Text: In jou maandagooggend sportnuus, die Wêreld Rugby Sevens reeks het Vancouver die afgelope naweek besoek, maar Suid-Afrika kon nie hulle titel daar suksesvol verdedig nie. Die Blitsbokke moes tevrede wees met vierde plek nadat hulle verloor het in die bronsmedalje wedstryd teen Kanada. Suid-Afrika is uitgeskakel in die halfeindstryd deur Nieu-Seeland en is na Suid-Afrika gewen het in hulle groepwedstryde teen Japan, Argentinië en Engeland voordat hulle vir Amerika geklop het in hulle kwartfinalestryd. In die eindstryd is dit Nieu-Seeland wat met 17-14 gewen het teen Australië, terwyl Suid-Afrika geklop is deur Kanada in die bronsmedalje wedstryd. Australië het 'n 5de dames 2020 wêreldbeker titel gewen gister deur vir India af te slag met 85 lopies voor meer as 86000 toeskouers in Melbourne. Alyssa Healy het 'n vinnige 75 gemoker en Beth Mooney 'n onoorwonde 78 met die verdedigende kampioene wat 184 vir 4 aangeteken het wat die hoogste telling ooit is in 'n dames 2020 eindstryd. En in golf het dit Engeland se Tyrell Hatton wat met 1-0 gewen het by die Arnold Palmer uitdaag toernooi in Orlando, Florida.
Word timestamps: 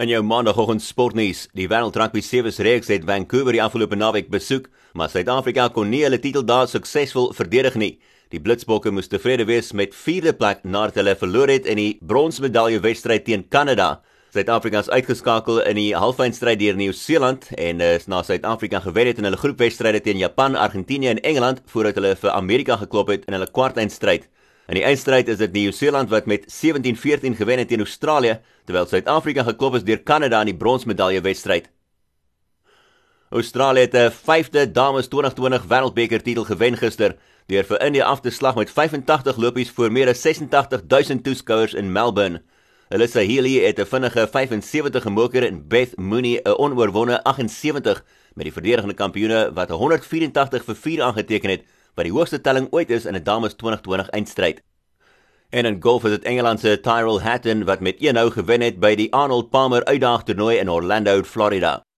In 0.00 0.08
jou 0.08 0.22
maandagooggend 0.24 0.80
sportnuus, 0.80 1.42
die 1.52 1.66
Wêreld 1.68 1.96
Rugby 2.00 2.22
Sevens 2.24 2.56
reeks 2.64 2.88
het 2.88 3.02
Vancouver 3.04 3.52
die 3.52 3.60
afgelope 3.60 3.98
naweek 4.00 4.30
besoek, 4.32 4.70
maar 4.96 5.10
Suid-Afrika 5.12 5.66
kon 5.74 5.90
nie 5.92 6.00
hulle 6.06 6.16
titel 6.16 6.46
daar 6.48 6.70
suksesvol 6.72 7.34
verdedig 7.36 7.76
nie. 7.76 7.90
Die 8.32 8.40
Blitsbokke 8.40 8.88
moes 8.96 9.12
tevrede 9.12 9.44
wees 9.44 9.74
met 9.76 9.92
vierde 9.92 10.32
plek 10.32 10.64
nadat 10.64 11.02
hulle 11.02 11.12
verloor 11.20 11.52
het 11.52 11.68
in 11.68 11.76
die 11.76 11.98
bronsmedalje 12.00 12.80
wedstryd 12.80 13.26
teen 13.28 13.44
Kanada. 13.52 13.90
Suid-Afrika 14.32 14.80
is 14.80 14.88
uitgeskakel 14.88 15.60
in 15.68 15.76
die 15.76 15.90
halfeindstryd 15.92 16.62
deur 16.64 16.80
Nieu-Seeland 16.80 17.50
en 17.60 17.84
is 17.84 18.08
na 18.08 18.22
Suid-Afrika 18.24 18.80
gewen 18.80 19.12
het 19.12 19.20
in 19.20 19.28
hulle 19.28 19.44
groepwedstryde 19.44 20.00
teen 20.00 20.24
Japan, 20.24 20.56
Argentinië 20.56 21.12
en 21.12 21.20
Engeland 21.20 21.60
voordat 21.74 22.00
hulle 22.00 22.16
vir 22.16 22.32
Amerika 22.40 22.80
geklop 22.80 23.12
het 23.12 23.28
in 23.28 23.36
hulle 23.36 23.52
kwartfinalestryd. 23.52 24.30
In 24.70 24.78
die 24.78 24.84
eindstryd 24.86 25.26
is 25.26 25.40
dit 25.40 25.50
Nieu-Seeland 25.50 26.12
wat 26.12 26.28
met 26.30 26.44
17-14 26.46 27.34
gewen 27.34 27.58
het 27.58 27.68
teen 27.68 27.82
Australië, 27.82 28.36
terwyl 28.64 28.86
Suid-Afrika 28.86 29.42
geklop 29.42 29.74
is 29.74 29.82
deur 29.82 29.98
Kanada 30.06 30.44
in 30.44 30.52
die 30.52 30.60
bronsmedalje 30.60 31.20
wedstryd. 31.26 31.66
Australië 33.34 33.80
het 33.80 33.94
'n 33.94 34.10
5de 34.10 34.70
dames 34.70 35.08
2020 35.08 35.64
wêreldbeker 35.66 36.22
titel 36.22 36.44
gewen 36.44 36.76
gister 36.76 37.16
deur 37.46 37.64
vir 37.64 37.82
India 37.82 38.04
af 38.04 38.20
te 38.20 38.30
slag 38.30 38.54
met 38.54 38.70
85 38.70 39.36
lopies 39.36 39.70
voor 39.70 39.92
meer 39.92 40.08
as 40.08 40.20
86000 40.20 41.24
toeskouers 41.24 41.74
in 41.74 41.92
Melbourne. 41.92 42.42
Alyssa 42.88 43.20
Healy 43.20 43.66
het 43.66 43.78
'n 43.78 43.86
vinnige 43.86 44.28
75 44.30 45.02
gemoker 45.02 45.46
en 45.46 45.68
Beth 45.68 45.96
Mooney 45.96 46.40
'n 46.44 46.58
onoorwonde 46.58 47.24
78 47.24 48.04
met 48.34 48.44
die 48.44 48.52
verdedigende 48.52 48.94
kampioene 48.94 49.50
wat 49.52 49.70
184 49.70 50.64
vir 50.64 50.76
4 50.76 51.02
aangeteken 51.02 51.50
het 51.50 51.62
wat 51.94 52.04
die 52.04 52.12
hoogste 52.12 52.40
telling 52.40 52.68
ooit 52.70 52.90
is 52.90 53.04
in 53.04 53.14
'n 53.14 53.22
dames 53.22 53.54
2020 53.54 54.08
eindstryd. 54.08 54.62
En 55.50 55.64
in 55.64 55.82
golf 55.82 56.02
het 56.02 56.12
dit 56.12 56.24
Engeland 56.24 56.60
se 56.60 56.80
Tyrell 56.80 57.18
Hatton 57.18 57.64
wat 57.64 57.80
met 57.80 57.96
1-0 57.98 58.30
gewen 58.30 58.60
het 58.60 58.78
by 58.80 58.94
die 58.94 59.12
Arnold 59.12 59.50
Palmer 59.50 59.84
uitdaag 59.84 60.22
toernooi 60.22 60.58
in 60.58 60.70
Orlando, 60.70 61.22
Florida. 61.22 61.84